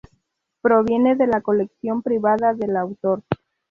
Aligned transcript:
Proviene 0.63 1.15
de 1.15 1.27
la 1.27 1.41
colección 1.41 2.01
privada 2.01 2.55
del 2.55 2.75
autor. 2.75 3.21